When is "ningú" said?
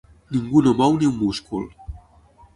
0.37-0.63